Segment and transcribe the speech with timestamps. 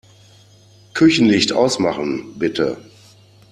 [0.95, 2.79] Küchenlicht ausmachen, bitte.